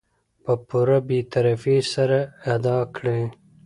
[0.43, 2.19] په پوره بې طرفي سره
[2.55, 3.21] ادا کړي.